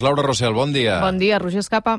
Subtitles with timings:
[0.00, 1.00] Laura Rossell, bon dia.
[1.02, 1.96] Bon dia, Roger Escapa.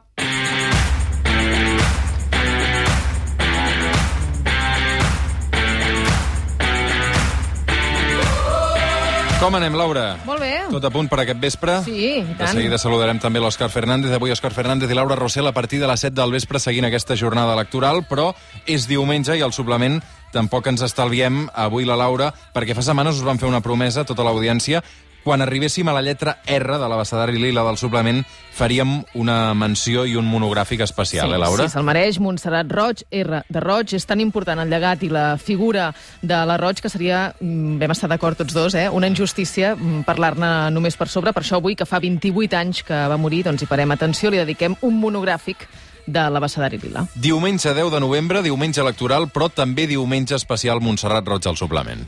[9.39, 10.17] Com anem, Laura?
[10.27, 10.51] Molt bé.
[10.67, 11.77] Tot a punt per aquest vespre?
[11.85, 12.51] Sí, i De tant.
[12.51, 14.11] seguida saludarem també l'Òscar Fernández.
[14.11, 17.15] Avui Òscar Fernández i Laura Rossell a partir de les 7 del vespre seguint aquesta
[17.15, 18.33] jornada electoral, però
[18.65, 23.23] és diumenge i el suplement tampoc ens estalviem avui la Laura, perquè fa setmanes us
[23.23, 24.83] vam fer una promesa, tota l'audiència,
[25.23, 28.23] quan arribéssim a la lletra R de l'abecedari lila del suplement,
[28.55, 31.67] faríem una menció i un monogràfic especial, sí, eh, Laura?
[31.67, 32.19] Sí, se'l mereix.
[32.19, 33.93] Montserrat Roig, R de Roig.
[33.95, 35.89] És tan important el llegat i la figura
[36.21, 40.03] de la Roig que seria, mm, vam estar d'acord tots dos, eh, una injustícia mm,
[40.07, 41.33] parlar-ne només per sobre.
[41.33, 44.37] Per això avui, que fa 28 anys que va morir, doncs hi parem atenció, li
[44.37, 45.67] dediquem un monogràfic
[46.09, 47.05] de l'abecedari lila.
[47.15, 52.07] Diumenge 10 de novembre, diumenge electoral, però també diumenge especial Montserrat Roig al suplement.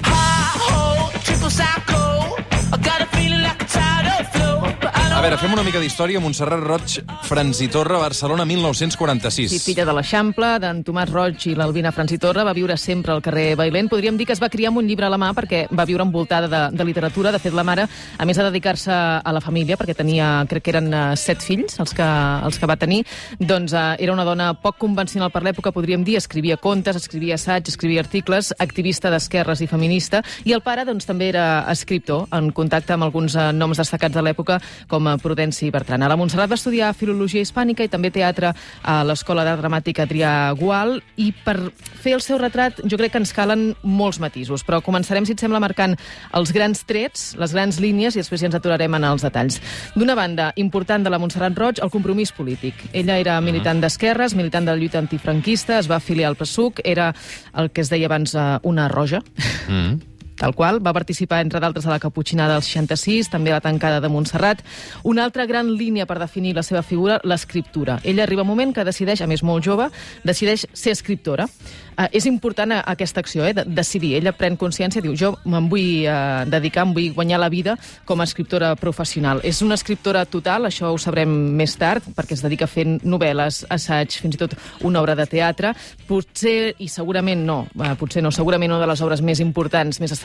[5.21, 6.17] A veure, fem una mica d'història.
[6.17, 6.93] Montserrat Roig,
[7.27, 9.51] Franzitorra, Barcelona, 1946.
[9.51, 13.51] Sí, filla de l'Eixample, d'en Tomàs Roig i l'Albina Franzitorra, va viure sempre al carrer
[13.59, 13.85] Bailent.
[13.91, 16.01] Podríem dir que es va criar amb un llibre a la mà perquè va viure
[16.01, 17.29] envoltada de, de literatura.
[17.29, 20.73] De fet, la mare, a més de dedicar-se a la família, perquè tenia, crec que
[20.73, 22.09] eren uh, set fills els que,
[22.49, 23.03] els que va tenir,
[23.37, 26.17] doncs uh, era una dona poc convencional per l'època, podríem dir.
[26.17, 30.25] Escrivia contes, escrivia assaig, escrivia articles, activista d'esquerres i feminista.
[30.49, 34.25] I el pare, doncs, també era escriptor, en contacte amb alguns uh, noms destacats de
[34.25, 34.57] l'època,
[34.89, 36.03] com Prudenci Bertran.
[36.03, 40.51] A la Montserrat va estudiar Filologia Hispànica i també teatre a l'Escola d'Art Dramàtic Adrià
[40.59, 41.57] Gual i per
[42.01, 45.43] fer el seu retrat jo crec que ens calen molts matisos, però començarem, si et
[45.43, 45.97] sembla, marcant
[46.37, 49.59] els grans trets, les grans línies i després ja ens aturarem en els detalls.
[49.95, 52.75] D'una banda, important de la Montserrat Roig, el compromís polític.
[52.93, 57.11] Ella era militant d'esquerres, militant de la lluita antifranquista, es va afiliar al PSUC, era
[57.57, 59.21] el que es deia abans eh, una roja,
[59.67, 60.10] Mm.
[60.41, 60.81] Tal qual.
[60.81, 64.63] Va participar, entre d'altres, a la Caputxinada del 66, també a la tancada de Montserrat.
[65.03, 67.99] Una altra gran línia per definir la seva figura, l'escriptura.
[68.03, 69.91] Ella arriba un moment que decideix, a més molt jove,
[70.25, 71.47] decideix ser escriptora.
[71.91, 74.15] Uh, és important uh, aquesta acció, eh, de decidir.
[74.17, 77.75] Ella pren consciència, diu, jo me'n vull uh, dedicar, em vull guanyar la vida
[78.07, 79.43] com a escriptora professional.
[79.45, 81.29] És una escriptora total, això ho sabrem
[81.59, 84.55] més tard, perquè es dedica a fer novel·les, assaig, fins i tot
[84.87, 85.75] una obra de teatre.
[86.07, 90.15] Potser, i segurament no, uh, potser no, segurament una de les obres més importants, més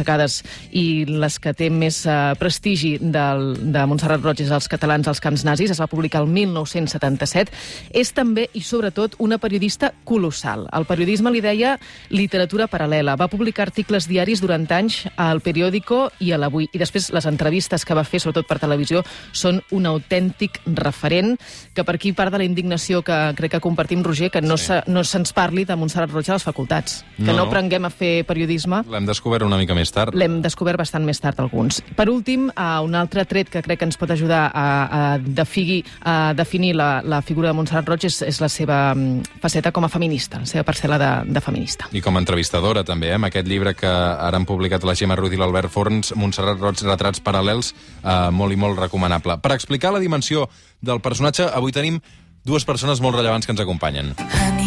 [0.73, 5.21] i les que té més uh, prestigi del, de Montserrat Roig és Els catalans als
[5.21, 7.53] camps nazis, es va publicar el 1977.
[7.97, 10.67] És també, i sobretot, una periodista colossal.
[10.77, 11.77] El periodisme li deia
[12.11, 13.17] literatura paral·lela.
[13.19, 16.69] Va publicar articles diaris durant anys al periòdico i a l'Avui.
[16.73, 19.03] I després les entrevistes que va fer, sobretot per televisió,
[19.33, 21.37] són un autèntic referent
[21.75, 24.67] que per aquí part de la indignació que crec que compartim, Roger, que no Sí.
[24.67, 27.05] se- no se'ns parli de Montserrat Roig a les facultats.
[27.17, 30.17] Que No, no, aprenguem a fer periodisme L'hem descobert una mica més tard.
[30.17, 31.81] L'hem descobert bastant més tard, alguns.
[31.97, 35.83] Per últim, uh, un altre tret que crec que ens pot ajudar a, a, definir,
[36.05, 39.87] a definir la, la figura de Montserrat Roig és, és la seva mm, faceta com
[39.87, 41.91] a feminista, la seva parcel·la de, de feminista.
[41.97, 43.17] I com a entrevistadora, també, eh?
[43.19, 46.83] amb aquest llibre que ara han publicat la Gemma Ruiz i l'Albert Forns, Montserrat Roig,
[46.87, 49.41] Retrats Paral·lels, eh, molt i molt recomanable.
[49.43, 50.47] Per explicar la dimensió
[50.85, 52.01] del personatge, avui tenim
[52.47, 54.15] dues persones molt rellevants que ens acompanyen.
[54.39, 54.66] Honey,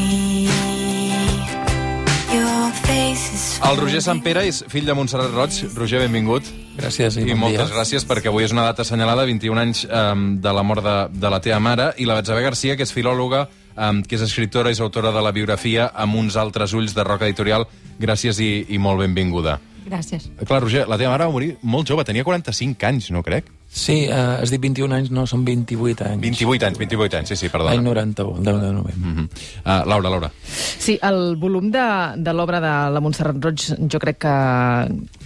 [3.60, 5.58] El Roger Sant Pere és fill de Montserrat Roig.
[5.76, 6.48] Roger, benvingut.
[6.80, 7.76] Gràcies i, I bon moltes dia.
[7.76, 11.32] gràcies perquè avui és una data assenyalada, 21 anys um, de la mort de, de
[11.34, 13.44] la teva mare, i la Betsabe Garcia, que és filòloga,
[13.76, 17.06] um, que és escriptora i és autora de la biografia amb uns altres ulls de
[17.06, 17.68] Roca Editorial.
[18.00, 19.60] Gràcies i, i molt benvinguda.
[19.86, 20.30] Gràcies.
[20.38, 23.50] Eh, Clar, Roger, la teva mare va morir molt jove, tenia 45 anys, no crec?
[23.70, 26.24] Sí, eh, has dit 21 anys, no, són 28 anys.
[26.24, 27.76] 28 anys, 28 anys, sí, sí, perdona.
[27.76, 28.96] L'any 91, el 10 de novembre.
[28.98, 29.28] Mm -hmm.
[29.66, 30.32] uh, Laura, Laura.
[30.44, 31.86] Sí, el volum de,
[32.18, 34.36] de l'obra de la Montserrat Roig jo crec que,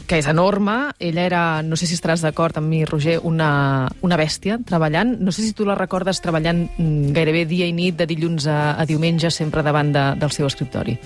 [0.06, 0.92] que és enorme.
[1.00, 5.18] Ella era, no sé si estaràs d'acord amb mi, Roger, una, una bèstia treballant.
[5.20, 8.76] No sé si tu la recordes treballant mm, gairebé dia i nit, de dilluns a,
[8.78, 11.00] a diumenge, sempre davant de, del seu escriptori.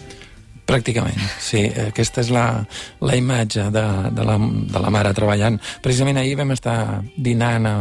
[0.68, 1.62] Pràcticament, sí.
[1.88, 2.46] Aquesta és la,
[3.00, 4.36] la imatge de, de, la,
[4.74, 5.56] de la mare treballant.
[5.84, 6.78] Precisament ahir vam estar
[7.16, 7.76] dinant a,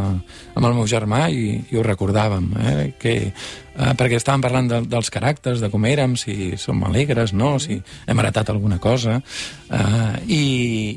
[0.55, 2.77] amb el meu germà i, i ho recordàvem, eh?
[3.01, 3.17] que,
[3.77, 7.79] eh, perquè estàvem parlant de, dels caràcters, de com érem, si som alegres, no, si
[7.79, 9.21] hem heretat alguna cosa,
[9.69, 10.43] eh, i,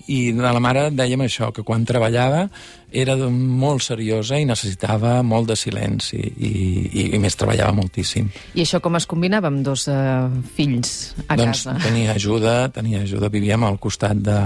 [0.08, 2.48] i de la mare dèiem això, que quan treballava
[2.90, 8.26] era molt seriosa i necessitava molt de silenci i, i, i més treballava moltíssim.
[8.58, 11.76] I això com es combinava amb dos uh, fills a doncs, casa?
[11.84, 14.38] tenia ajuda, tenia ajuda, vivíem al costat de,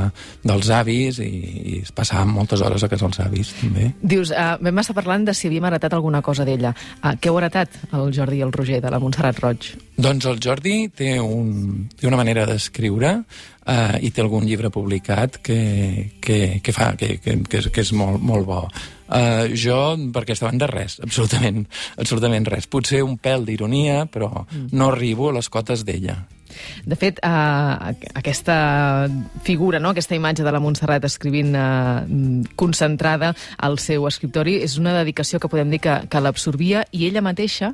[0.45, 1.31] dels avis i,
[1.75, 3.91] i passàvem moltes hores a casa dels avis, també.
[4.03, 6.75] Dius, uh, vam estar parlant de si havíem heretat alguna cosa d'ella.
[7.01, 9.71] Uh, què heu heretat, el Jordi i el Roger, de la Montserrat Roig?
[10.01, 15.39] Doncs el Jordi té, un, té una manera d'escriure uh, i té algun llibre publicat
[15.45, 15.61] que,
[16.25, 18.63] que, que, fa, que, que, que, és, que és molt, molt bo.
[19.05, 19.79] Uh, jo,
[20.15, 21.67] per aquesta banda, res, absolutament,
[22.01, 22.71] absolutament res.
[22.71, 24.71] Potser un pèl d'ironia, però mm.
[24.73, 26.23] no arribo a les cotes d'ella.
[26.85, 29.09] De fet, uh, aquesta
[29.43, 29.91] figura, no?
[29.91, 32.05] aquesta imatge de la Montserrat escrivint uh,
[32.57, 37.25] concentrada al seu escriptori és una dedicació que podem dir que, que l'absorbia i ella
[37.25, 37.73] mateixa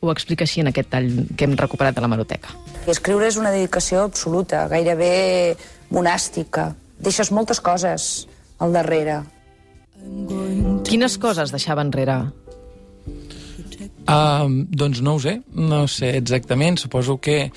[0.00, 2.54] ho explica així en aquest tall que hem recuperat de la Maroteca.
[2.88, 5.56] Escriure és una dedicació absoluta, gairebé
[5.94, 6.70] monàstica.
[7.02, 8.28] Deixes moltes coses
[8.62, 9.22] al darrere.
[10.88, 12.20] Quines coses deixava enrere?
[14.08, 16.78] Uh, doncs no ho sé, no sé exactament.
[16.80, 17.50] Suposo que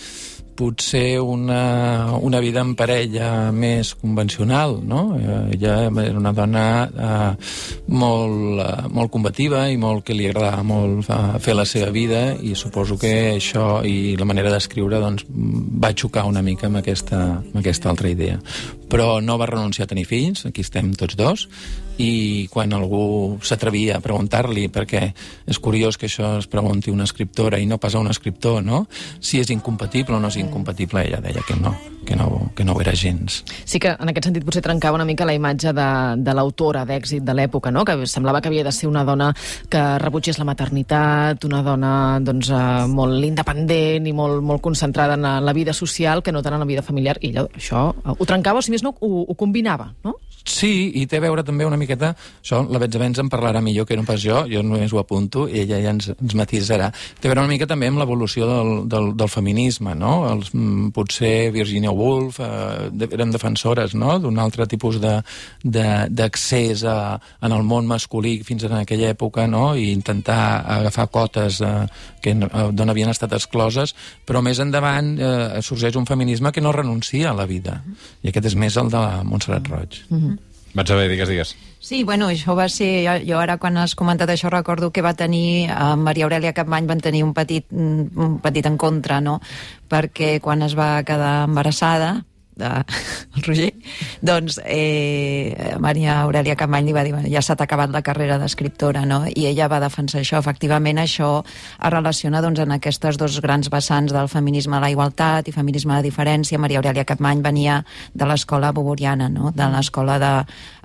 [0.56, 5.02] potser una, una vida en parella més convencional, no?
[5.18, 7.50] Eh, ella era una dona eh,
[7.88, 12.24] molt, eh, molt combativa i molt que li agradava molt eh, fer la seva vida
[12.42, 17.22] i suposo que això i la manera d'escriure doncs, va xocar una mica amb aquesta,
[17.40, 18.40] amb aquesta altra idea.
[18.92, 21.48] Però no va renunciar a tenir fills, aquí estem tots dos,
[22.02, 25.04] i quan algú s'atrevia a preguntar-li, perquè
[25.46, 28.86] és curiós que això es pregunti una escriptora i no pas a un escriptor, no?
[29.20, 31.76] Si és incompatible o no és incompatible, ella deia que no,
[32.06, 33.44] que no, que no ho era gens.
[33.66, 37.26] Sí que en aquest sentit potser trencava una mica la imatge de, de l'autora d'èxit
[37.28, 37.86] de l'època, no?
[37.86, 39.32] que semblava que havia de ser una dona
[39.70, 41.94] que rebutgés la maternitat, una dona
[42.24, 46.58] doncs, uh, molt independent i molt, molt concentrada en la vida social que no tant
[46.58, 49.38] en la vida familiar, i allò, això ho trencava, o si més no, ho, ho
[49.38, 50.18] combinava, no?
[50.42, 53.86] Sí, i té a veure també una miqueta, això la Betsa Benz en parlarà millor
[53.88, 56.92] que no pas jo, jo només ho apunto i ella ja ens, ens matisarà.
[57.20, 60.14] Té a veure una mica també amb l'evolució del, del, del feminisme, no?
[60.32, 64.18] Els, mm, potser Virginia Woolf eh, eren defensores no?
[64.22, 69.72] d'un altre tipus d'accés en el món masculí fins en aquella època no?
[69.76, 71.74] i intentar agafar cotes eh,
[72.22, 73.96] que, eh, d'on havien estat excloses,
[74.26, 77.82] però més endavant eh, sorgeix un feminisme que no renuncia a la vida.
[78.22, 80.02] I aquest és més el de la Montserrat Roig.
[80.10, 80.51] Mm -hmm.
[80.78, 81.54] Vaig veure, digues, digues.
[81.82, 82.90] Sí, bueno, això va ser...
[83.28, 85.68] Jo ara, quan has comentat això, recordo que va tenir...
[85.68, 89.40] Eh, Maria Aurelia Capmany van tenir un petit, un petit encontre, no?
[89.92, 92.22] Perquè quan es va quedar embarassada,
[92.56, 92.70] de
[93.36, 93.72] el Roger,
[94.22, 99.24] doncs eh, Maria Aurelia Capmany li va dir ja s'ha acabat la carrera d'escriptora, no?
[99.28, 100.40] I ella va defensar això.
[100.42, 105.48] Efectivament, això es relaciona doncs, en aquestes dos grans vessants del feminisme de la igualtat
[105.48, 106.60] i feminisme de diferència.
[106.60, 107.82] Maria Aurelia Capmany venia
[108.14, 109.52] de l'escola boboriana, no?
[109.56, 110.34] de l'escola de,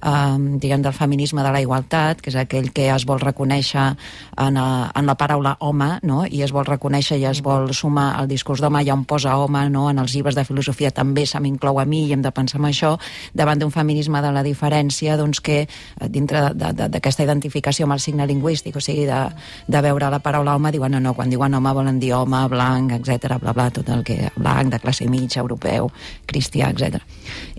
[0.03, 4.57] eh, diguem, del feminisme de la igualtat, que és aquell que es vol reconèixer en,
[4.57, 6.25] a, eh, en la paraula home, no?
[6.27, 9.67] i es vol reconèixer i es vol sumar al discurs d'home, ja on posa home,
[9.71, 9.89] no?
[9.91, 12.69] en els llibres de filosofia també se m'inclou a mi i hem de pensar en
[12.71, 12.97] això,
[13.35, 18.27] davant d'un feminisme de la diferència, doncs que eh, dintre d'aquesta identificació amb el signe
[18.27, 19.23] lingüístic, o sigui, de,
[19.67, 22.93] de veure la paraula home, diuen no, no, quan diuen home volen dir home, blanc,
[22.99, 25.91] etc bla, bla, tot el que blanc, de classe mitja, europeu,
[26.27, 27.01] cristià, etc.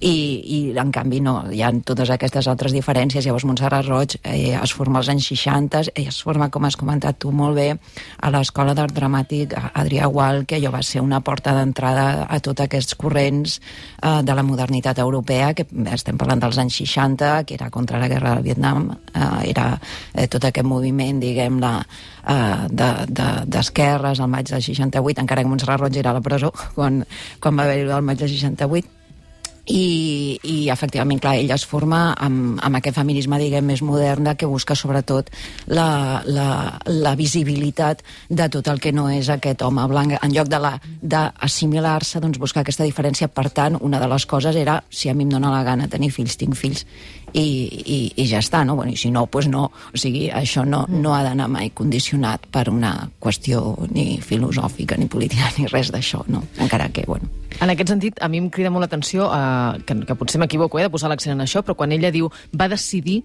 [0.01, 0.13] I,
[0.57, 3.25] I, en canvi, no, hi ha totes aquestes altres diferències.
[3.25, 7.18] Llavors, Montserrat Roig eh, es forma als anys 60, eh, es forma, com has comentat
[7.18, 11.56] tu molt bé, a l'Escola d'Art Dramàtic Adrià Gual, que allò va ser una porta
[11.57, 16.78] d'entrada a tots aquests corrents eh, de la modernitat europea, que estem parlant dels anys
[16.84, 19.72] 60, que era contra la guerra del Vietnam, eh, era
[20.13, 21.80] eh, tot aquest moviment, diguem, la,
[22.28, 22.68] eh,
[23.48, 26.51] d'esquerres de, de, al maig del 68, encara que Montserrat Roig era a la presó
[26.75, 27.01] quan,
[27.42, 28.97] quan va haver-hi el maig del 68,
[29.68, 34.48] i, i efectivament, clar, ella es forma amb, amb aquest feminisme, diguem, més modern que
[34.48, 35.30] busca sobretot
[35.68, 36.48] la, la,
[36.88, 40.16] la visibilitat de tot el que no és aquest home blanc.
[40.21, 43.28] En lloc d'assimilar-se, doncs buscar aquesta diferència.
[43.28, 46.14] Per tant, una de les coses era, si a mi em dóna la gana tenir
[46.16, 46.86] fills, tinc fills,
[47.34, 48.76] i, i, i ja està, no?
[48.78, 49.68] Bueno, I si no, doncs pues no.
[49.94, 52.94] O sigui, això no, no ha d'anar mai condicionat per una
[53.24, 56.44] qüestió ni filosòfica, ni política, ni res d'això, no?
[56.64, 57.30] Encara que, bueno...
[57.60, 60.86] En aquest sentit, a mi em crida molt l'atenció, eh, que, que potser m'equivoco, eh,
[60.88, 63.24] de posar l'accent en això, però quan ella diu va decidir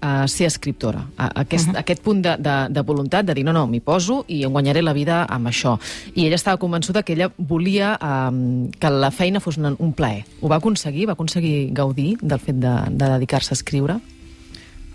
[0.00, 1.06] a ser escriptora.
[1.16, 1.78] A, aquest, uh -huh.
[1.78, 4.82] aquest punt de, de, de voluntat de dir no, no, m'hi poso i em guanyaré
[4.82, 5.78] la vida amb això.
[6.14, 10.24] I ella estava convençuda que ella volia um, que la feina fos un, un plaer.
[10.40, 11.06] Ho va aconseguir?
[11.06, 14.00] Va aconseguir gaudir del fet de, de dedicar-se a escriure?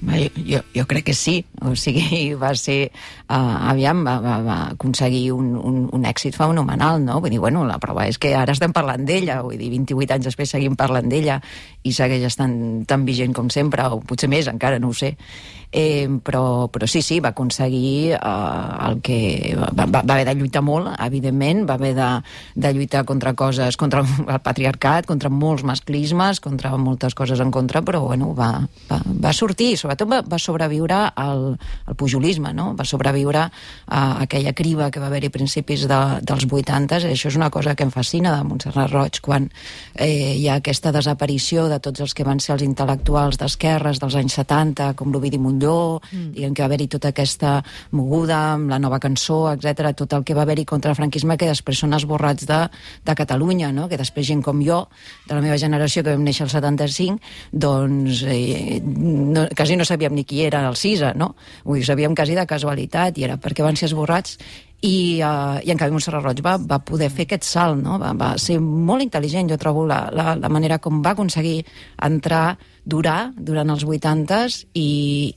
[0.02, 2.92] Jo, jo crec que sí, o sigui, va ser,
[3.30, 7.22] uh, aviam, va, va, va aconseguir un, un, un èxit fenomenal, no?
[7.24, 10.30] Vull dir, bueno, la prova és que ara estem parlant d'ella, vull dir, 28 anys
[10.30, 11.40] després seguim parlant d'ella,
[11.84, 15.16] i segueix estant tan vigent com sempre, o potser més encara, no ho sé.
[15.75, 19.17] Eh, però, però sí, sí, va aconseguir eh, el que...
[19.60, 22.08] Va, va, haver de lluitar molt, evidentment, va haver de,
[22.55, 24.05] de lluitar contra coses, contra
[24.36, 28.53] el patriarcat, contra molts masclismes, contra moltes coses en contra, però bueno, va,
[28.88, 32.70] va, va sortir, sobretot va, va sobreviure al, al pujolisme, no?
[32.79, 37.36] va sobreviure a aquella criba que va haver-hi principis de, dels 80 i això és
[37.36, 39.50] una cosa que em fascina de Montserrat Roig, quan
[39.94, 44.15] eh, hi ha aquesta desaparició de tots els que van ser els intel·lectuals d'esquerres dels
[44.24, 46.31] anys 70, com l'Ovidi Montlló, mm.
[46.36, 47.63] diguem que va haver-hi tota aquesta
[47.95, 51.50] moguda amb la nova cançó, etc tot el que va haver-hi contra el franquisme que
[51.50, 52.60] després són esborrats de,
[53.05, 53.88] de Catalunya, no?
[53.89, 54.86] que després gent com jo,
[55.27, 57.19] de la meva generació, que vam néixer al 75,
[57.51, 61.34] doncs eh, no, quasi no sabíem ni qui era el CISA, no?
[61.65, 64.38] Vull dir, sabíem quasi de casualitat i era perquè van ser esborrats
[64.86, 67.98] i, uh, i en canvi Montserrat Roig va, va poder fer aquest salt, no?
[68.01, 71.58] va, va ser molt intel·ligent, jo trobo, la, la, la manera com va aconseguir
[72.06, 74.89] entrar, durar durant els 80s i,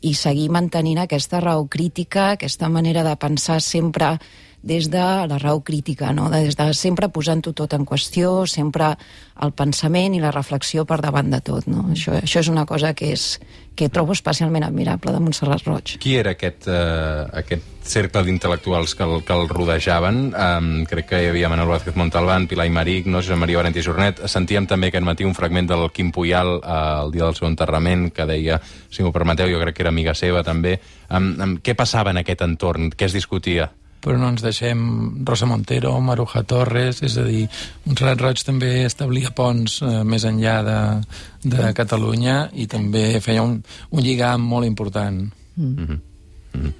[0.04, 4.16] i seguir mantenint aquesta raó crítica, aquesta manera de pensar sempre
[4.62, 6.28] des de la raó crítica, no?
[6.30, 8.96] des de sempre posant-ho tot en qüestió, sempre
[9.40, 11.68] el pensament i la reflexió per davant de tot.
[11.70, 11.86] No?
[11.94, 13.38] Això, això és una cosa que, és,
[13.78, 15.94] que trobo especialment admirable de Montserrat Roig.
[16.02, 20.20] Qui era aquest, uh, aquest cercle d'intel·lectuals que, el, que el rodejaven?
[20.34, 23.22] Um, crec que hi havia Manuel Vázquez Montalbán, Pilar Imaric, no?
[23.22, 24.24] Josep Maria Valentí Jornet.
[24.26, 28.08] Sentíem també aquest matí un fragment del Quim Puyal uh, el dia del seu enterrament,
[28.10, 28.58] que deia,
[28.90, 30.80] si m'ho permeteu, jo crec que era amiga seva també.
[31.08, 32.90] Um, um, què passava en aquest entorn?
[32.90, 33.70] Què es discutia?
[34.08, 34.78] Però no ens deixem
[35.28, 37.42] Rosa Montero, Maruja Torres, és a dir,
[37.84, 40.78] Montserrat Roig també establia ponts eh, més enllà de,
[41.44, 43.58] de Catalunya i també feia un,
[43.92, 45.26] un lligam molt important.
[45.56, 45.68] Mm.
[45.68, 46.00] Mm -hmm.
[46.54, 46.72] Mm -hmm.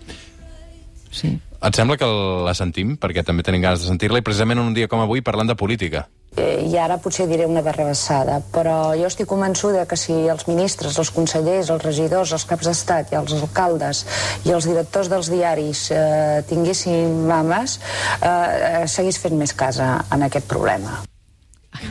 [1.11, 1.39] Sí.
[1.59, 2.07] Et sembla que
[2.47, 2.97] la sentim?
[2.97, 6.09] Perquè també tenim ganes de sentir-la i precisament un dia com avui parlant de política.
[6.39, 10.99] Eh, I ara potser diré una barrabassada, però jo estic convençuda que si els ministres,
[11.03, 14.05] els consellers, els regidors, els caps d'estat i els alcaldes
[14.47, 17.79] i els directors dels diaris eh, tinguessin mames,
[18.23, 21.01] eh, seguís fent més casa en aquest problema.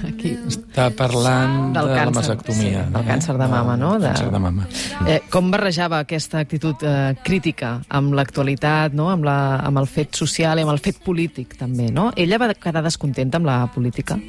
[0.08, 0.34] Aquí.
[0.50, 2.84] Està parlant del de càncer, la masectomia.
[2.86, 3.08] Sí, del eh?
[3.08, 3.94] càncer de mama, no?
[4.02, 4.12] De...
[4.12, 4.68] Càncer de mama.
[5.08, 9.10] Eh, com barrejava aquesta actitud eh, crítica amb l'actualitat, no?
[9.14, 12.12] amb, la, amb el fet social i amb el fet polític, també, no?
[12.16, 14.20] Ella va quedar descontenta amb la política?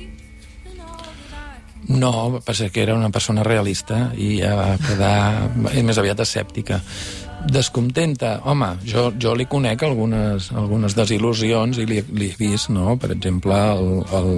[1.88, 2.10] No,
[2.44, 5.14] passa que era una persona realista i ja va quedar
[5.56, 6.82] més aviat escèptica
[7.46, 12.96] descontenta, home, jo, jo li conec algunes, algunes desil·lusions i li, li he vist, no?
[13.00, 14.32] per exemple, el, el,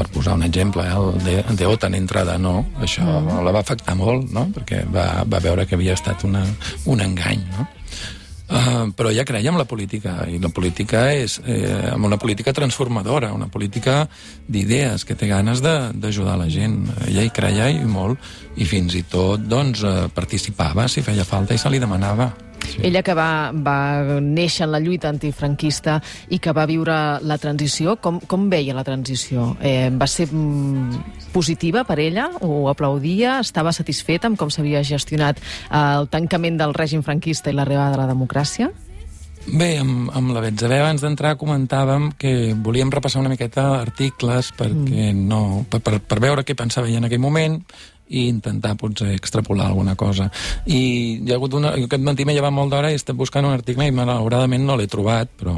[0.00, 3.42] per posar un exemple, eh, el de, de OTAN entrada no, això mm.
[3.44, 4.46] la va afectar molt, no?
[4.54, 6.46] perquè va, va veure que havia estat una,
[6.88, 7.68] un engany, no?
[8.50, 13.28] Uh, però ella creia en la política, i la política és eh, una política transformadora,
[13.30, 14.08] una política
[14.50, 16.80] d'idees, que té ganes d'ajudar la gent.
[17.06, 18.18] Ella hi creia i molt,
[18.58, 22.32] i fins i tot doncs, eh, participava si feia falta i se li demanava.
[22.66, 22.80] Sí.
[22.86, 25.98] Ella que va, va néixer en la lluita antifranquista
[26.30, 29.54] i que va viure la transició, com, com veia la transició?
[29.60, 32.28] Eh, va ser mm, positiva per ella?
[32.44, 33.38] Ho aplaudia?
[33.40, 38.04] Estava satisfeta amb com s'havia gestionat eh, el tancament del règim franquista i l'arribada de
[38.04, 38.70] la democràcia?
[39.48, 45.10] Bé, amb, amb la Betzabé abans d'entrar comentàvem que volíem repassar una miqueta articles perquè
[45.14, 45.22] mm.
[45.30, 45.40] no,
[45.70, 47.56] per, per, per veure què pensava ella en aquell moment
[48.10, 50.30] i intentar potser extrapolar alguna cosa.
[50.66, 50.80] I
[51.22, 51.74] hi ha hagut una...
[51.78, 54.76] Aquest matí m'he llevat molt d'hora i he estat buscant un article i malauradament no
[54.78, 55.56] l'he trobat, però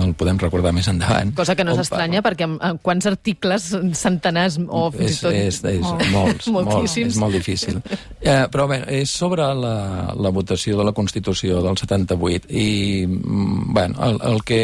[0.00, 1.32] el podem recordar més endavant.
[1.36, 3.68] Cosa que no s'estranya, perquè amb quants articles,
[3.98, 5.36] centenars o fins i tot...
[5.36, 5.98] És, és, oh.
[6.12, 7.80] molts, molts, és molt difícil.
[8.20, 9.74] Eh, però bé, és sobre la,
[10.16, 12.68] la votació de la Constitució del 78 i
[13.06, 14.62] mm, bueno, el, el que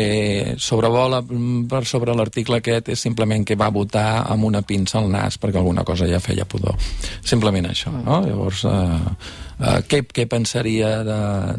[0.58, 1.20] sobrevola
[1.68, 5.60] per sobre l'article aquest és simplement que va votar amb una pinça al nas perquè
[5.60, 6.78] alguna cosa ja feia pudor.
[7.20, 8.22] Simplement això, no?
[8.24, 8.64] Llavors...
[8.64, 11.02] Eh, Uh, què, què pensaria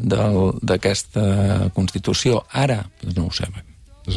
[0.04, 1.24] d'aquesta
[1.76, 2.86] Constitució ara?
[3.04, 3.50] Doncs no ho sé.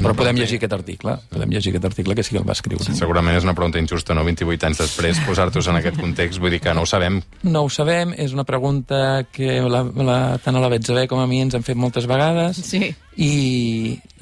[0.00, 2.84] Però podem llegir aquest article, podem llegir aquest article que sí que el va escriure.
[2.86, 4.24] Sí, segurament és una pregunta injusta, no?
[4.24, 7.20] 28 anys després, posar-tos en aquest context, vull dir que no ho sabem.
[7.44, 11.28] No ho sabem, és una pregunta que la, la, tant a la Betzavé com a
[11.28, 12.62] mi ens han fet moltes vegades.
[12.64, 12.92] Sí.
[13.12, 13.32] I,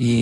[0.02, 0.12] i,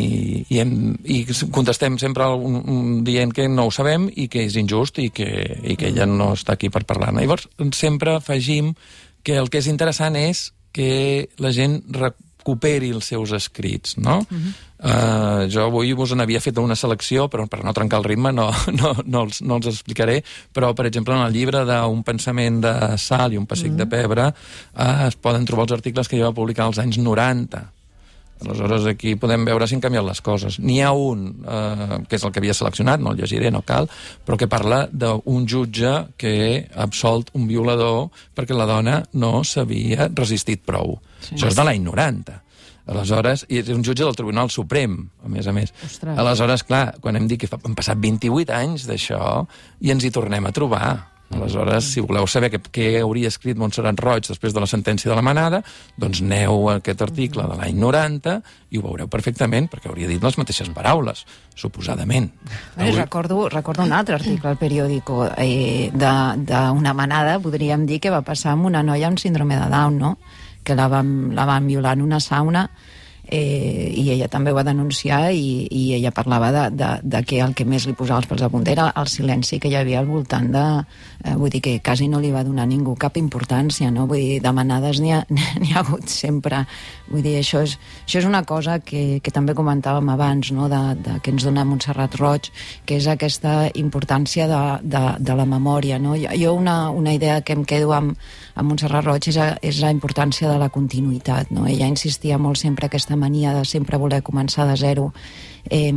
[0.45, 0.73] i, hem,
[1.09, 1.23] i
[1.55, 5.31] contestem sempre un, un, dient que no ho sabem i que és injust i que,
[5.65, 7.25] i que ella no està aquí per parlar-ne.
[7.25, 8.75] Llavors, sempre afegim
[9.23, 14.19] que el que és interessant és que la gent recuperi els seus escrits, no?
[14.19, 14.53] Uh -huh.
[14.85, 18.51] uh, jo avui vos n'havia fet una selecció, però per no trencar el ritme no,
[18.81, 20.23] no, no, els, no els explicaré,
[20.53, 23.79] però, per exemple, en el llibre d'un pensament de sal i un pessic uh -huh.
[23.79, 27.73] de pebre uh, es poden trobar els articles que jo va publicar als anys 90,
[28.45, 30.59] Aleshores, aquí podem veure si han canviat les coses.
[30.63, 33.89] N'hi ha un, eh, que és el que havia seleccionat, no el llegiré, no cal,
[34.25, 36.35] però que parla d'un jutge que
[36.75, 41.01] ha absolt un violador perquè la dona no s'havia resistit prou.
[41.21, 41.35] Sí.
[41.35, 42.43] Això és de l'any 90.
[42.89, 45.75] Aleshores, i és un jutge del Tribunal Suprem, a més a més.
[45.85, 46.17] Ostres.
[46.17, 49.45] Aleshores, clar, quan hem dit que fa, han passat 28 anys d'això
[49.85, 51.18] i ens hi tornem a trobar.
[51.29, 55.17] Aleshores, si voleu saber què, què hauria escrit Montserrat Roig després de la sentència de
[55.19, 55.61] la manada,
[56.01, 58.39] doncs aneu a aquest article de l'any 90
[58.73, 62.31] i ho veureu perfectament, perquè hauria dit les mateixes paraules, suposadament.
[62.77, 62.97] Avui...
[62.97, 68.57] Recordo, recordo un altre article al periòdico eh, d'una manada, podríem dir, que va passar
[68.57, 70.17] amb una noia amb síndrome de Down, no?
[70.65, 72.69] que la van, la van violar en una sauna
[73.29, 77.41] eh, i ella també ho va denunciar i, i ella parlava de, de, de que
[77.45, 80.01] el que més li posava els pèls de punta era el silenci que hi havia
[80.01, 80.65] al voltant de...
[81.19, 84.07] Eh, vull dir que quasi no li va donar ningú cap importància, no?
[84.07, 85.25] Vull dir, demanades n'hi ha,
[85.75, 86.65] ha hagut sempre.
[87.09, 90.69] Vull dir, això és, això és una cosa que, que també comentàvem abans, no?
[90.73, 92.51] de, de, que ens dona Montserrat Roig,
[92.87, 95.99] que és aquesta importància de, de, de la memòria.
[96.03, 96.17] No?
[96.17, 98.17] Jo una, una idea que em quedo amb,
[98.55, 101.53] amb Montserrat Roig és, a, és la importància de la continuïtat.
[101.55, 101.67] No?
[101.69, 105.13] Ella insistia molt sempre aquesta mania de sempre voler començar de zero
[105.71, 105.93] eh,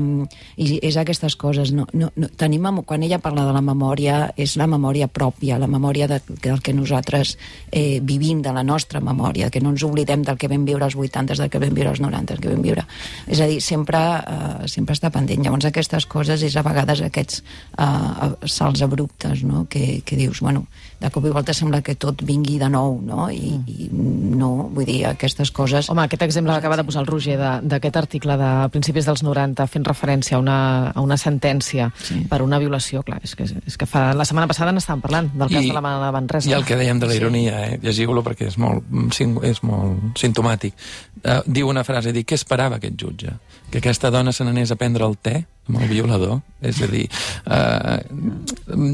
[0.57, 4.55] i és aquestes coses no, no, no, tenim, quan ella parla de la memòria és
[4.59, 7.37] la memòria pròpia la memòria de, del que nosaltres
[7.71, 10.95] eh, vivim de la nostra memòria que no ens oblidem del que vam viure als
[10.95, 12.85] 80 del que vam viure als 90 del que vam viure
[13.27, 17.41] és a dir, sempre, eh, sempre està pendent llavors aquestes coses és a vegades aquests
[17.77, 19.65] eh, salts abruptes no?
[19.69, 20.65] que, que dius, bueno,
[21.01, 23.29] de cop i volta sembla que tot vingui de nou no?
[23.31, 27.09] I, i no, vull dir, aquestes coses Home, aquest exemple que acaba de posar el
[27.09, 30.57] Roger d'aquest article de principis dels 90 fent referència a una,
[30.91, 32.21] a una sentència sí.
[32.29, 35.49] per una violació, clar, és que, és que fa, la setmana passada n'estàvem parlant del
[35.49, 36.49] cas I- de la Mana de Manresa.
[36.49, 37.79] I el que dèiem de la ironia, eh?
[37.81, 40.73] llegiu-lo perquè és molt, sing- és molt sintomàtic.
[41.21, 43.33] Uh, diu una frase, diu, què esperava aquest jutge?
[43.71, 46.41] Que aquesta dona se n'anés a prendre el te amb el violador?
[46.59, 47.05] És a dir,
[47.47, 48.01] uh,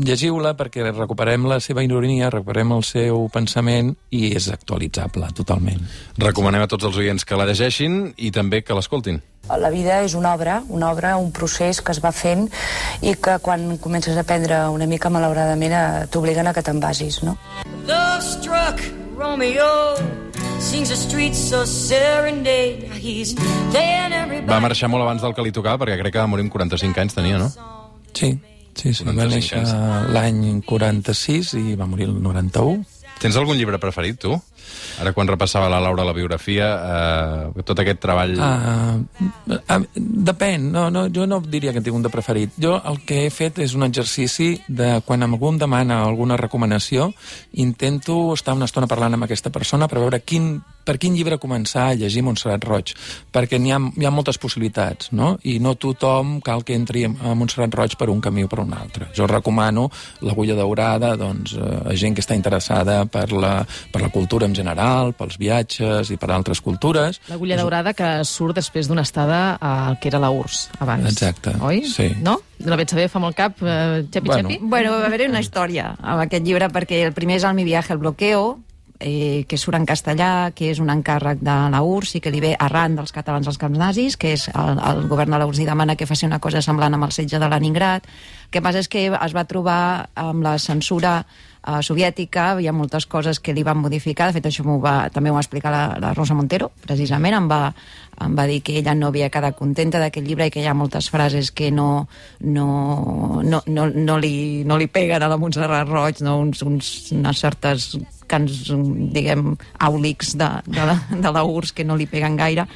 [0.05, 5.81] llegiu-la perquè recuperem la seva ironia, recuperem el seu pensament i és actualitzable totalment.
[6.21, 9.17] Recomanem a tots els oients que la llegeixin i també que l'escoltin.
[9.47, 12.45] La vida és una obra, una obra, un procés que es va fent
[13.01, 17.23] i que quan comences a aprendre una mica, malauradament, eh, t'obliguen a que te'n basis,
[17.23, 17.37] no?
[17.87, 18.83] Love struck
[19.17, 20.26] Romeo
[20.59, 22.89] sings a street so serenade.
[22.97, 23.33] He's
[23.71, 24.49] playing everybody.
[24.49, 27.03] Va marxar molt abans del que li tocava, perquè crec que va morir amb 45
[27.03, 27.49] anys, tenia, no?
[28.13, 28.33] Sí,
[28.73, 29.05] sí, sí.
[29.05, 29.63] Va 45 néixer
[30.15, 32.85] l'any 46 i va morir el 91.
[33.21, 34.37] Tens algun llibre preferit, tu?
[35.01, 36.69] Ara, quan repassava la Laura la biografia,
[37.55, 38.33] eh, tot aquest treball...
[38.37, 42.55] Uh, uh, depèn, no, no, jo no diria que tinc un de preferit.
[42.61, 47.11] Jo el que he fet és un exercici de quan algú em demana alguna recomanació,
[47.53, 51.89] intento estar una estona parlant amb aquesta persona per veure quin, per quin llibre començar
[51.91, 52.93] a llegir Montserrat Roig,
[53.33, 55.35] perquè n'hi ha, hi ha moltes possibilitats, no?
[55.45, 58.73] I no tothom cal que entri a Montserrat Roig per un camí o per un
[58.73, 59.11] altre.
[59.17, 59.87] Jo recomano
[60.25, 63.59] l'Agulla Daurada doncs, eh, a gent que està interessada per la,
[63.93, 67.21] per la cultura en general, pels viatges i per altres cultures.
[67.31, 71.07] L'agulla daurada que surt després d'una estada al que era la URSS, abans.
[71.13, 71.83] Exacte, Oi?
[71.87, 72.11] sí.
[72.21, 72.39] No?
[72.65, 74.49] La saber fa molt cap, eh, Xapi Bueno.
[74.49, 74.59] Xapi?
[74.65, 77.93] Bueno, va haver una història amb aquest llibre, perquè el primer és el Mi viaje
[77.93, 78.57] al bloqueo,
[78.99, 82.41] eh, que surt en castellà, que és un encàrrec de la URSS i que li
[82.43, 85.65] ve arran dels catalans als camps nazis, que és el, el govern de la URSS
[85.65, 88.07] i demana que faci una cosa semblant amb el setge de Leningrad.
[88.47, 92.73] El que passa és que es va trobar amb la censura eh, soviètica, hi ha
[92.73, 95.73] moltes coses que li van modificar, de fet això m'ho va, també ho va explicar
[95.73, 97.61] la, la Rosa Montero, precisament, em va,
[98.25, 100.77] em va dir que ella no havia quedat contenta d'aquest llibre i que hi ha
[100.77, 102.07] moltes frases que no,
[102.41, 106.39] no, no, no, no, li, no li peguen a la Montserrat Roig, no?
[106.41, 107.91] uns, uns, unes certes
[108.29, 108.67] cants,
[109.13, 112.67] diguem, àulics de, de, la, de la URSS que no li peguen gaire.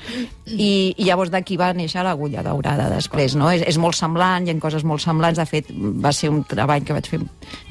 [0.51, 3.51] I, i llavors d'aquí va néixer l'agulla daurada després, no?
[3.53, 5.39] És, és molt semblant, hi ha coses molt semblants.
[5.39, 7.21] De fet, va ser un treball que vaig fer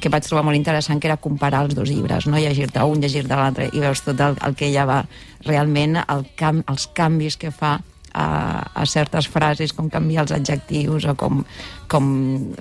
[0.01, 2.39] que vaig trobar molt interessant, que era comparar els dos llibres, no?
[2.41, 4.99] llegir-te un, llegir-te l'altre, i veus tot el, el que ella va
[5.45, 7.77] realment, el cam, els canvis que fa
[8.13, 11.43] a, a certes frases, com canvia els adjectius o com,
[11.91, 12.09] com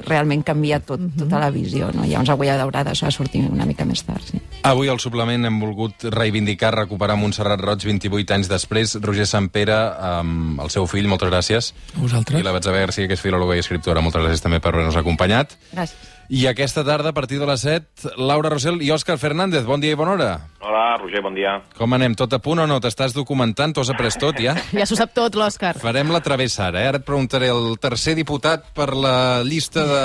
[0.06, 1.90] realment canvia tot, tota la visió.
[1.94, 2.04] No?
[2.06, 4.24] Hi ha uns agulla daurada, això va sortir una mica més tard.
[4.26, 4.40] Sí.
[4.68, 8.96] Avui al suplement hem volgut reivindicar, recuperar Montserrat Roig 28 anys després.
[9.02, 9.78] Roger Sampere,
[10.12, 11.72] amb el seu fill, moltes gràcies.
[11.96, 12.40] A vosaltres.
[12.40, 14.04] I la Betsabe Garcia, que és filòloga i escriptora.
[14.04, 15.56] Moltes gràcies també per haver-nos acompanyat.
[15.74, 16.19] Gràcies.
[16.30, 19.64] I aquesta tarda, a partir de les 7, Laura Rosell i Òscar Fernández.
[19.66, 20.28] Bon dia i bona hora.
[20.62, 21.56] Hola, Roger, bon dia.
[21.74, 22.14] Com anem?
[22.14, 22.76] Tot a punt o no?
[22.78, 23.74] T'estàs documentant?
[23.74, 24.54] T'ho has après tot, ja?
[24.78, 25.74] Ja s'ho sap tot, l'Òscar.
[25.82, 26.92] Farem la travessa ara, eh?
[26.92, 30.04] Ara et preguntaré el tercer diputat per la llista de,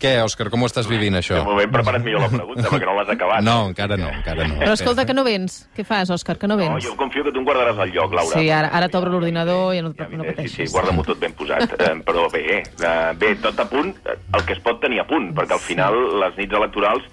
[0.00, 1.38] Què, Òscar, com ho estàs vivint, això?
[1.40, 3.42] De moment prepara't millor la pregunta, perquè no l'has acabat.
[3.46, 4.58] No, encara no, encara no.
[4.60, 5.68] Però escolta, que no vens.
[5.76, 6.84] Què fas, Òscar, que no No, vens?
[6.84, 8.38] jo confio que tu em guardaràs el lloc, Laura.
[8.38, 10.70] Sí, ara, ara t'obro l'ordinador i no, Ja no vine, sí, pateixis.
[10.70, 11.72] sí, guarda-m'ho tot ben posat.
[11.86, 15.32] Eh, però bé, eh, bé, tot a punt, el que es pot tenir a punt,
[15.36, 17.04] perquè al final les nits electorals,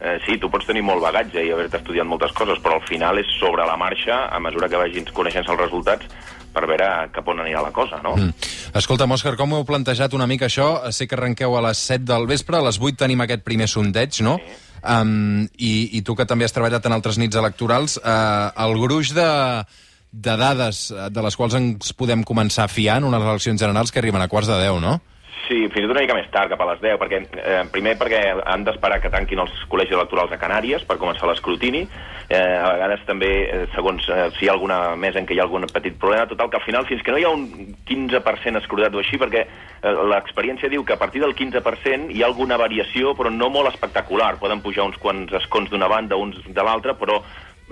[0.00, 3.18] eh, sí, tu pots tenir molt bagatge i haver-te estudiat moltes coses, però al final
[3.18, 6.06] és sobre la marxa, a mesura que vagin coneixent els resultats,
[6.54, 8.14] per veure cap on anirà la cosa, no?
[8.16, 8.50] Mm.
[8.78, 10.68] Escolta'm, Òscar, com heu plantejat una mica això?
[10.92, 14.22] Sé que arrenqueu a les 7 del vespre, a les 8 tenim aquest primer sondeig,
[14.26, 14.38] no?
[14.82, 19.12] Um, i, I tu que també has treballat en altres nits electorals, uh, el gruix
[19.14, 19.28] de,
[20.12, 23.92] de dades eh, de les quals ens podem començar a fiar en unes eleccions generals
[23.92, 24.98] que arriben a quarts de 10, no?
[25.48, 27.96] Sí, fins i tot una mica més tard, cap a les 10, perquè, eh, primer
[27.98, 31.82] perquè han d'esperar que tanquin els col·legis electorals a Canàries per començar l'escrutini,
[32.28, 35.40] eh, a vegades també, eh, segons eh, si hi ha alguna més en què hi
[35.40, 38.62] ha algun petit problema, total que al final, fins que no hi ha un 15%
[38.62, 42.56] escrutat o així, perquè eh, l'experiència diu que a partir del 15% hi ha alguna
[42.56, 46.94] variació, però no molt espectacular, poden pujar uns quants escons d'una banda, uns de l'altra,
[46.94, 47.18] però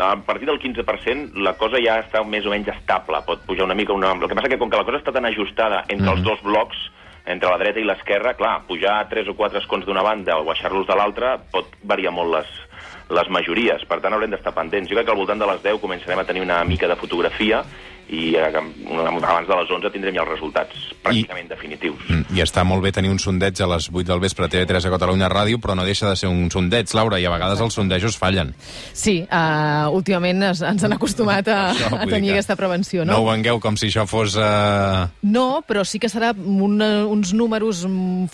[0.01, 3.77] a partir del 15% la cosa ja està més o menys estable, pot pujar una
[3.79, 4.17] mica una...
[4.17, 6.91] El que passa que com que la cosa està tan ajustada entre els dos blocs,
[7.27, 10.87] entre la dreta i l'esquerra, clar, pujar tres o quatre escons d'una banda o baixar-los
[10.89, 12.51] de l'altra pot variar molt les,
[13.11, 13.85] les majories.
[13.89, 14.89] Per tant, haurem d'estar pendents.
[14.89, 17.65] Jo crec que al voltant de les 10 començarem a tenir una mica de fotografia
[18.11, 22.01] i abans de les 11 tindrem ja els resultats pràcticament definitius.
[22.09, 24.89] Mm, I està molt bé tenir un sondeig a les 8 del vespre a TV3
[24.89, 27.77] a Catalunya Ràdio, però no deixa de ser un sondeig, Laura, i a vegades els
[27.79, 28.51] sondejos fallen.
[28.93, 33.15] Sí, uh, últimament es, ens han acostumat a, Això, a tenir que aquesta prevenció, No
[33.15, 33.21] no?
[33.23, 34.35] ho vengueu com si això fos...
[34.35, 35.07] Uh...
[35.23, 37.85] No, però sí que serà un, uns números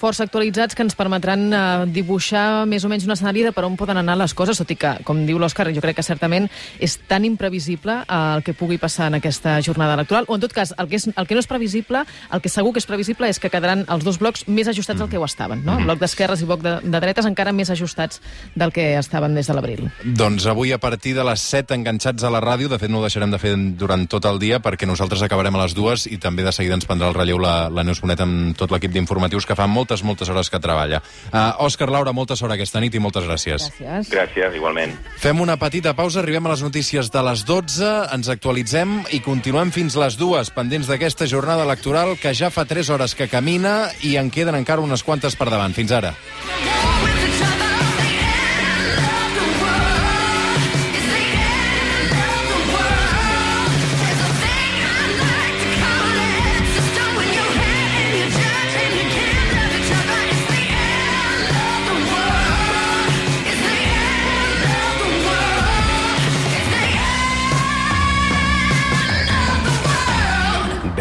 [0.01, 3.77] força actualitzats que ens permetran uh, dibuixar més o menys un escenari de per on
[3.77, 6.49] poden anar les coses, tot i que, com diu l'Òscar, jo crec que certament
[6.81, 10.55] és tan imprevisible uh, el que pugui passar en aquesta jornada electoral, o en tot
[10.55, 13.31] cas, el que, és, el que no és previsible, el que segur que és previsible
[13.31, 15.79] és que quedaran els dos blocs més ajustats del que ho estaven, no?
[15.81, 18.23] El bloc d'esquerres i bloc de, de dretes encara més ajustats
[18.55, 19.87] del que estaven des de l'abril.
[20.05, 23.07] Doncs avui a partir de les 7 enganxats a la ràdio, de fet no ho
[23.07, 26.45] deixarem de fer durant tot el dia perquè nosaltres acabarem a les dues i també
[26.47, 29.57] de seguida ens prendrà el relleu la, la Neus Bonet amb tot l'equip d'informatius que
[29.59, 31.03] fa moltes, moltes hores que treballa.
[31.33, 33.71] Uh, Òscar, Laura, molta sort aquesta nit i moltes gràcies.
[33.79, 34.13] Gràcies.
[34.13, 34.95] Gràcies, igualment.
[35.21, 39.56] Fem una petita pausa, arribem a les notícies de les 12, ens actualitzem i continuem
[39.73, 44.17] fins les dues, pendents d'aquesta jornada electoral que ja fa 3 hores que camina i
[44.21, 45.73] en queden encara unes quantes per davant.
[45.73, 46.13] Fins ara.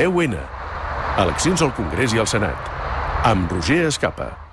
[0.09, 0.39] N.
[1.17, 2.73] Eleccions al Congrés i al Senat.
[3.25, 4.44] Amb Roger Escapa.